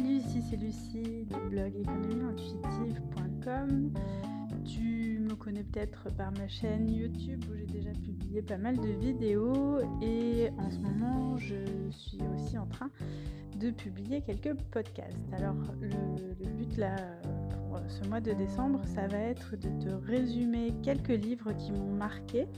[0.00, 3.92] Salut, ici c'est Lucie du blog économieintuitive.com.
[4.64, 8.88] Tu me connais peut-être par ma chaîne YouTube où j'ai déjà publié pas mal de
[8.88, 12.88] vidéos et en ce moment je suis aussi en train
[13.58, 15.30] de publier quelques podcasts.
[15.34, 16.96] Alors le, but là
[17.50, 21.92] pour ce mois de décembre ça va être de te résumer quelques livres qui m'ont
[21.92, 22.48] marqué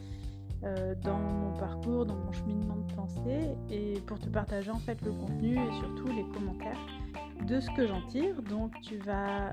[0.62, 5.02] euh, dans mon parcours, dans mon cheminement de pensée et pour te partager en fait
[5.02, 6.78] le contenu et surtout les commentaires
[7.46, 8.40] de ce que j'en tire.
[8.42, 9.52] Donc tu vas euh,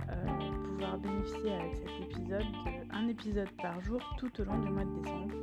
[0.66, 2.46] pouvoir bénéficier avec cet épisode
[2.92, 5.34] d'un épisode par jour tout au long du mois de décembre.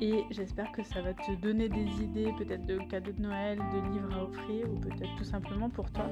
[0.00, 3.92] Et j'espère que ça va te donner des idées peut-être de cadeaux de Noël, de
[3.92, 6.06] livres à offrir ou peut-être tout simplement pour toi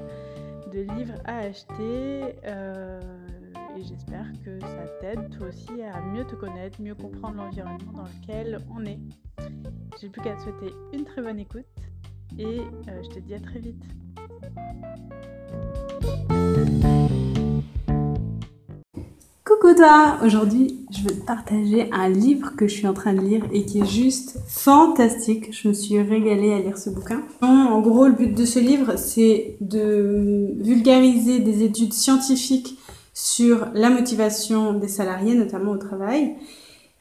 [0.71, 2.35] de livres à acheter.
[2.45, 2.99] Euh,
[3.77, 8.03] et j'espère que ça t'aide toi aussi à mieux te connaître, mieux comprendre l'environnement dans
[8.03, 8.99] lequel on est.
[9.99, 11.65] J'ai plus qu'à te souhaiter une très bonne écoute
[12.37, 13.83] et euh, je te dis à très vite.
[19.45, 23.21] Coucou toi Aujourd'hui, je veux te partager un livre que je suis en train de
[23.21, 25.53] lire et qui est juste fantastique.
[25.53, 27.21] Je me suis régalée à lire ce bouquin.
[27.41, 32.77] En gros, le but de ce livre, c'est de vulgariser des études scientifiques
[33.13, 36.35] sur la motivation des salariés, notamment au travail,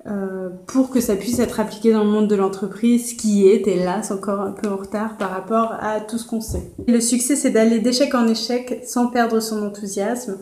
[0.08, 4.10] euh, pour que ça puisse être appliqué dans le monde de l'entreprise qui est, hélas,
[4.10, 6.72] encore un peu en retard par rapport à tout ce qu'on sait.
[6.88, 10.38] Le succès, c'est d'aller d'échec en échec sans perdre son enthousiasme.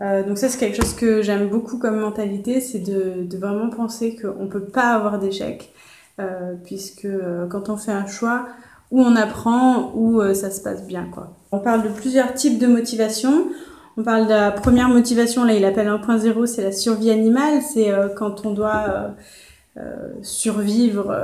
[0.00, 4.16] Euh, donc ça, c'est quelque chose que j'aime beaucoup comme mentalité, c'est de, vraiment penser
[4.16, 5.74] qu'on ne peut pas avoir d'échec,
[6.18, 7.08] euh, puisque
[7.50, 8.46] quand on fait un choix,
[8.90, 11.06] où on apprend, où ça se passe bien.
[11.12, 11.36] Quoi.
[11.50, 13.48] On parle de plusieurs types de motivation.
[13.98, 17.90] On parle de la première motivation, là il appelle 1.0, c'est la survie animale, c'est
[17.90, 19.08] euh, quand on doit euh,
[19.76, 21.14] euh, survivre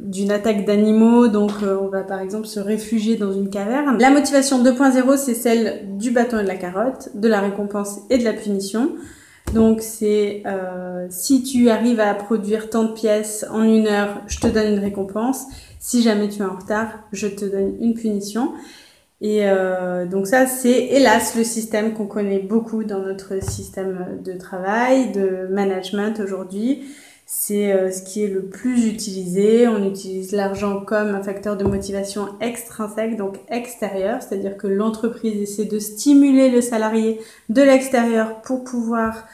[0.00, 3.98] d'une attaque d'animaux, donc on va par exemple se réfugier dans une caverne.
[4.00, 8.18] La motivation 2.0, c'est celle du bâton et de la carotte, de la récompense et
[8.18, 8.90] de la punition.
[9.52, 10.42] Donc c'est
[11.10, 14.80] si tu arrives à produire tant de pièces en une heure, je te donne une
[14.80, 15.46] récompense.
[15.78, 18.52] Si jamais tu es en retard, je te donne une punition.
[19.24, 24.34] Et euh, donc ça, c'est hélas le système qu'on connaît beaucoup dans notre système de
[24.34, 26.84] travail, de management aujourd'hui.
[27.24, 29.66] C'est euh, ce qui est le plus utilisé.
[29.66, 35.64] On utilise l'argent comme un facteur de motivation extrinsèque, donc extérieur, c'est-à-dire que l'entreprise essaie
[35.64, 37.18] de stimuler le salarié
[37.48, 39.24] de l'extérieur pour pouvoir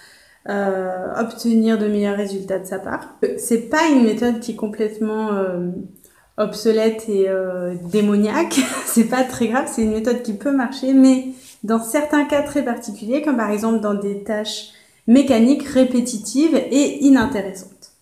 [0.49, 3.17] euh, obtenir de meilleurs résultats de sa part.
[3.39, 5.71] C'est pas une méthode qui est complètement euh,
[6.41, 11.28] obsolète et euh, démoniaque, c'est pas très grave, c'est une méthode qui peut marcher, mais
[11.62, 14.71] dans certains cas très particuliers, comme par exemple dans des tâches
[15.06, 17.93] mécaniques répétitives et inintéressantes.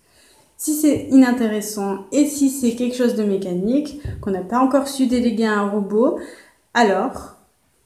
[0.56, 5.06] Si c'est inintéressant et si c'est quelque chose de mécanique qu'on n'a pas encore su
[5.06, 6.19] déléguer à un robot,
[6.75, 7.37] alors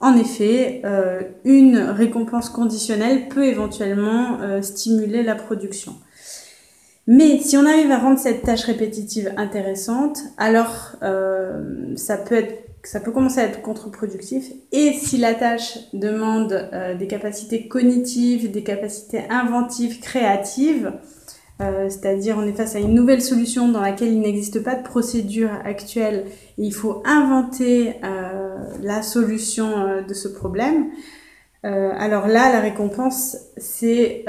[0.03, 5.95] en effet, euh, une récompense conditionnelle peut éventuellement euh, stimuler la production.
[7.07, 12.73] Mais si on arrive à rendre cette tâche répétitive intéressante, alors euh, ça peut être
[12.85, 14.51] ça peut commencer à être contre-productif.
[14.73, 20.93] Et si la tâche demande euh, des capacités cognitives, des capacités inventives, créatives,
[21.61, 24.83] euh, c'est-à-dire on est face à une nouvelle solution dans laquelle il n'existe pas de
[24.83, 26.25] procédure actuelle
[26.59, 30.87] et il faut inventer euh, la solution euh, de ce problème.
[31.65, 34.25] Euh, alors là, la récompense, c'est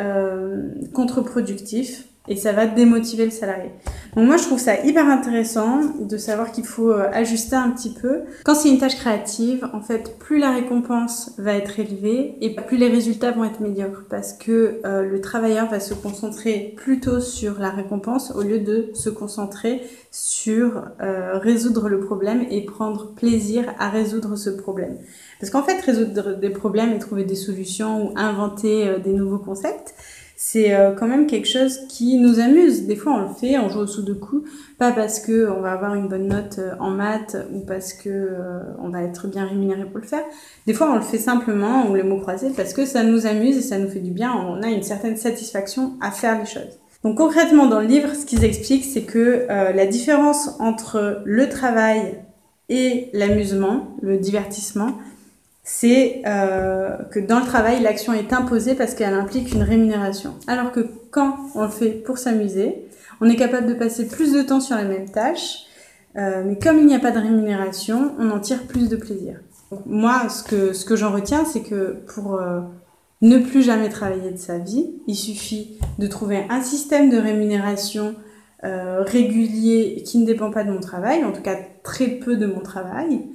[0.93, 3.69] contre-productif et ça va démotiver le salarié.
[4.15, 7.93] Donc moi je trouve ça hyper intéressant de savoir qu'il faut euh, ajuster un petit
[7.93, 8.21] peu.
[8.45, 12.77] Quand c'est une tâche créative, en fait, plus la récompense va être élevée et plus
[12.77, 17.59] les résultats vont être médiocres parce que euh, le travailleur va se concentrer plutôt sur
[17.59, 23.73] la récompense au lieu de se concentrer sur euh, résoudre le problème et prendre plaisir
[23.79, 24.97] à résoudre ce problème.
[25.41, 29.93] Parce qu'en fait, résoudre des problèmes et trouver des solutions ou inventer des nouveaux concepts,
[30.35, 32.85] c'est euh, quand même quelque chose qui nous amuse.
[32.85, 34.43] Des fois, on le fait, on joue au sudoku,
[34.77, 38.09] pas parce que on va avoir une bonne note euh, en maths ou parce que
[38.09, 40.23] euh, on va être bien rémunéré pour le faire.
[40.67, 43.57] Des fois, on le fait simplement, ou les mots croisés, parce que ça nous amuse
[43.57, 44.33] et ça nous fait du bien.
[44.33, 46.79] On a une certaine satisfaction à faire les choses.
[47.03, 52.15] Donc concrètement, dans le livre, ce qu'ils expliquent, c'est que la différence entre le travail
[52.69, 54.97] et l'amusement, le divertissement,
[55.63, 60.35] c'est euh, que dans le travail, l'action est imposée parce qu'elle implique une rémunération.
[60.47, 62.85] Alors que quand on le fait pour s'amuser,
[63.21, 65.63] on est capable de passer plus de temps sur la même tâche,
[66.17, 69.39] euh, mais comme il n'y a pas de rémunération, on en tire plus de plaisir.
[69.85, 72.59] Moi, ce que, ce que j'en retiens, c'est que pour euh,
[73.21, 78.15] ne plus jamais travailler de sa vie, il suffit de trouver un système de rémunération
[78.65, 82.61] régulier qui ne dépend pas de mon travail, en tout cas très peu de mon
[82.61, 83.25] travail,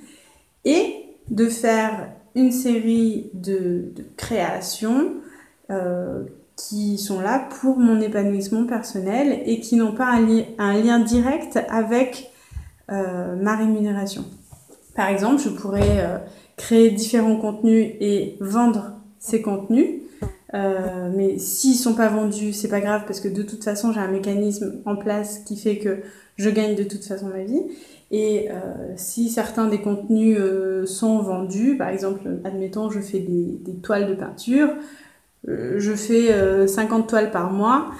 [0.64, 5.14] et de faire une série de, créations
[5.70, 6.24] euh,
[6.56, 10.12] qui sont là pour mon épanouissement personnel et qui n'ont pas
[10.58, 12.30] un, lien direct avec
[12.90, 14.24] euh, ma rémunération.
[14.96, 16.18] Par exemple, je pourrais euh,
[16.56, 20.02] créer différents contenus et vendre ces contenus.
[20.52, 24.08] mais s'ils sont pas vendus, c'est pas grave parce que de toute façon j'ai un
[24.08, 25.98] mécanisme en place qui fait que
[26.36, 27.62] je gagne de toute façon ma vie.
[28.10, 28.54] Et euh,
[28.96, 34.14] si certains des contenus euh, sont vendus, par exemple, admettons, je fais des, toiles de
[34.14, 34.70] peinture,
[35.48, 37.90] euh, je fais 50 toiles par mois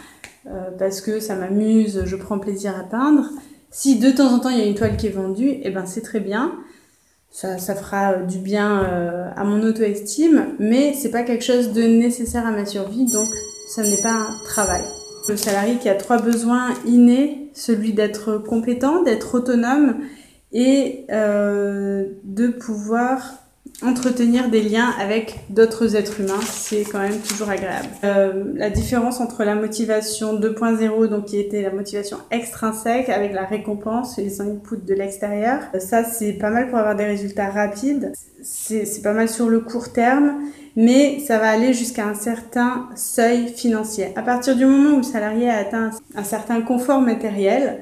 [0.79, 3.29] parce que ça m'amuse, je prends plaisir à peindre.
[3.71, 5.85] Si de temps en temps il y a une toile qui est vendue, eh ben
[5.85, 6.55] c'est très bien.
[7.31, 8.81] Ça, ça fera du bien
[9.37, 13.29] à mon auto-estime, mais c'est pas quelque chose de nécessaire à ma survie, donc
[13.69, 14.85] ça n'est pas un travail.
[15.29, 19.97] Le salarié qui a trois besoins innés, celui d'être compétent, d'être autonome
[20.53, 23.21] et euh, de pouvoir
[23.83, 27.87] entretenir des liens avec d'autres êtres humains, c'est quand même toujours agréable.
[28.03, 33.45] Euh, la différence entre la motivation 2.0, donc qui était la motivation extrinsèque avec la
[33.45, 38.13] récompense et les inputs de l'extérieur, ça c'est pas mal pour avoir des résultats rapides,
[38.43, 40.41] c'est pas mal sur le court terme,
[40.75, 44.09] mais ça va aller jusqu'à un certain seuil financier.
[44.17, 47.81] À partir du moment où le salarié a atteint un certain confort matériel,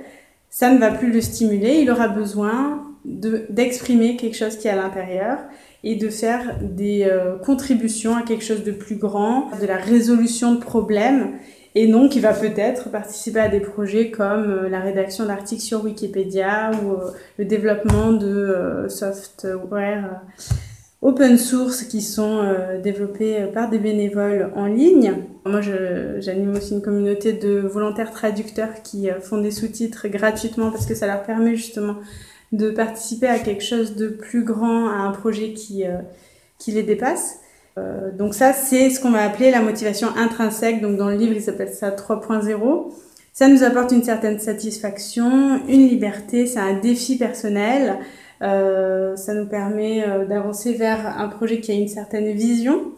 [0.51, 4.77] ça ne va plus le stimuler, il aura besoin d'exprimer quelque chose qui est à
[4.77, 5.39] l'intérieur
[5.87, 10.53] et de faire des euh, contributions à quelque chose de plus grand, de la résolution
[10.53, 11.35] de problèmes.
[11.77, 15.85] Et donc, il va peut-être participer à des projets comme euh, la rédaction d'articles sur
[15.85, 20.23] Wikipédia ou euh, le développement de software
[21.03, 22.43] open source qui sont
[22.83, 25.15] développés par des bénévoles en ligne.
[25.45, 30.97] Moi, j'anime aussi une communauté de volontaires traducteurs qui font des sous-titres gratuitement parce que
[30.97, 31.97] ça leur permet justement
[32.53, 35.99] de participer à quelque chose de plus grand, à un projet qui, euh,
[36.59, 37.41] qui les dépasse.
[37.79, 40.81] Euh, donc ça, c'est ce qu'on va appeler la motivation intrinsèque.
[40.81, 42.93] Donc dans le livre, il s'appelle ça 3.0.
[43.33, 47.99] Ça nous apporte une certaine satisfaction, une liberté, c'est un défi personnel.
[48.43, 52.93] Euh, ça nous permet d'avancer vers un projet qui a une certaine vision.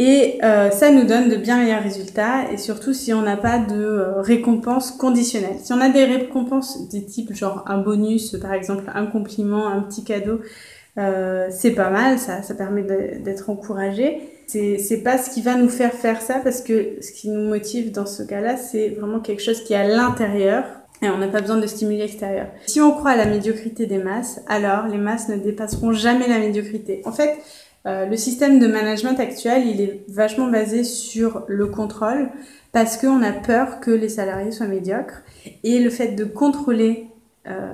[0.00, 3.58] Et euh, ça nous donne de bien meilleurs résultats, et surtout si on n'a pas
[3.58, 5.58] de euh, récompenses conditionnelles.
[5.60, 9.80] Si on a des récompenses des types genre un bonus, par exemple un compliment, un
[9.80, 10.40] petit cadeau,
[10.98, 14.20] euh, c'est pas mal, ça, ça permet d'être encouragé.
[14.46, 17.90] C'est pas ce qui va nous faire faire ça, parce que ce qui nous motive
[17.90, 20.64] dans ce cas-là, c'est vraiment quelque chose qui est à l'intérieur,
[21.02, 22.48] et on n'a pas besoin de stimuli extérieurs.
[22.66, 26.38] Si on croit à la médiocrité des masses, alors les masses ne dépasseront jamais la
[26.38, 27.02] médiocrité.
[27.04, 27.36] En fait,
[27.88, 32.28] euh, le système de management actuel, il est vachement basé sur le contrôle
[32.72, 35.22] parce qu'on a peur que les salariés soient médiocres
[35.64, 37.06] et le fait de contrôler
[37.46, 37.72] euh,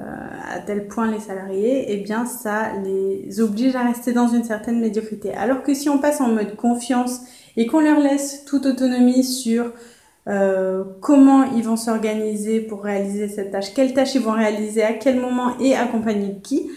[0.55, 4.79] à tel point les salariés, eh bien ça les oblige à rester dans une certaine
[4.79, 5.35] médiocrité.
[5.35, 7.23] Alors que si on passe en mode confiance
[7.57, 9.73] et qu'on leur laisse toute autonomie sur
[10.29, 14.93] euh, comment ils vont s'organiser pour réaliser cette tâche, quelles tâches ils vont réaliser, à
[14.93, 16.71] quel moment et accompagner qui,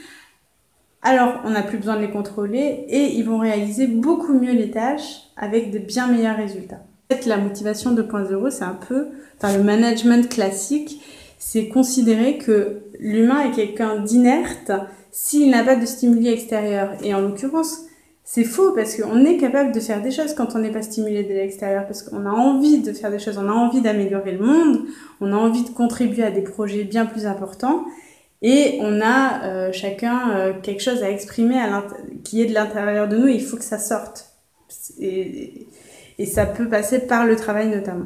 [1.01, 4.71] alors on n'a plus besoin de les contrôler et ils vont réaliser beaucoup mieux les
[4.71, 6.81] tâches avec de bien meilleurs résultats.
[7.09, 9.07] En fait, la motivation 2.0, c'est un peu,
[9.37, 11.01] enfin le management classique,
[11.39, 14.71] c'est considérer que l'humain est quelqu'un d'inerte
[15.11, 16.91] s'il n'a pas de stimuli extérieur.
[17.03, 17.85] Et en l'occurrence,
[18.23, 21.23] c'est faux parce qu'on est capable de faire des choses quand on n'est pas stimulé
[21.23, 24.45] de l'extérieur, parce qu'on a envie de faire des choses, on a envie d'améliorer le
[24.45, 24.81] monde,
[25.21, 27.85] on a envie de contribuer à des projets bien plus importants.
[28.41, 31.59] Et on a euh, chacun euh, quelque chose à exprimer
[32.23, 34.29] qui est de l'intérieur de nous, et il faut que ça sorte.
[34.99, 35.67] Et,
[36.19, 38.05] et, ça peut passer par le travail notamment.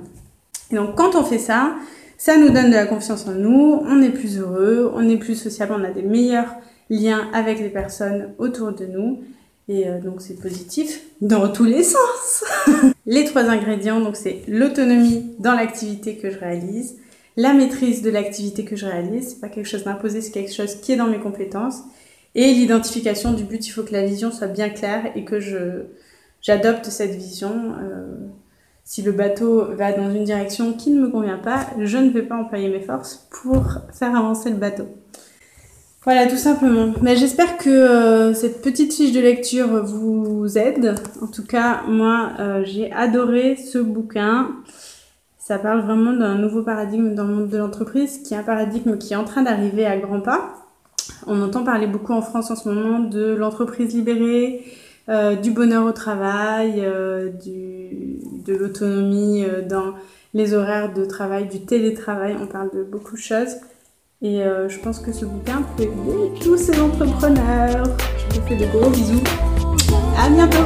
[0.71, 1.75] Et donc quand on fait ça,
[2.17, 5.35] ça nous donne de la confiance en nous, on est plus heureux, on est plus
[5.35, 6.55] sociable, on a des meilleurs
[6.89, 9.23] liens avec les personnes autour de nous.
[9.67, 12.43] Et euh, donc c'est positif dans tous les sens.
[13.05, 16.97] les trois ingrédients, donc c'est l'autonomie dans l'activité que je réalise,
[17.37, 20.75] la maîtrise de l'activité que je réalise, c'est pas quelque chose d'imposé, c'est quelque chose
[20.75, 21.83] qui est dans mes compétences,
[22.35, 25.39] et l'identification du but, il faut que la vision soit bien claire et que
[26.41, 27.75] j'adopte cette vision.
[27.81, 28.15] Euh,
[28.83, 32.23] si le bateau va dans une direction qui ne me convient pas, je ne vais
[32.23, 34.87] pas employer mes forces pour faire avancer le bateau.
[36.03, 36.93] Voilà, tout simplement.
[37.01, 40.95] Mais j'espère que euh, cette petite fiche de lecture vous aide.
[41.21, 44.49] En tout cas, moi, euh, j'ai adoré ce bouquin
[45.41, 48.97] ça parle vraiment d'un nouveau paradigme dans le monde de l'entreprise, qui est un paradigme
[48.97, 50.53] qui est en train d'arriver à grands pas.
[51.25, 54.63] On entend parler beaucoup en France en ce moment de l'entreprise libérée,
[55.09, 59.95] euh, du bonheur au travail, euh, du, de l'autonomie euh, dans
[60.35, 63.55] les horaires de travail, du télétravail, on parle de beaucoup de choses.
[64.21, 67.83] Et je pense que ce bouquin peut aider tous ces entrepreneurs.
[68.29, 69.23] Je vous fais de gros bisous.
[70.15, 70.59] À bientôt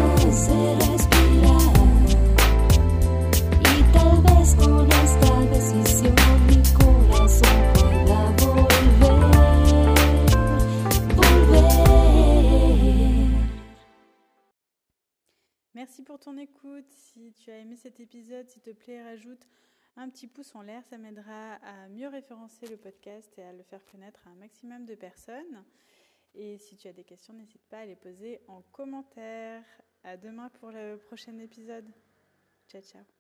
[15.85, 16.89] Merci pour ton écoute.
[16.89, 19.47] Si tu as aimé cet épisode, s'il te plaît, rajoute
[19.97, 20.83] un petit pouce en l'air.
[20.85, 24.85] Ça m'aidera à mieux référencer le podcast et à le faire connaître à un maximum
[24.85, 25.63] de personnes.
[26.33, 29.63] Et si tu as des questions, n'hésite pas à les poser en commentaire.
[30.03, 31.89] À demain pour le prochain épisode.
[32.67, 33.14] Ciao, ciao.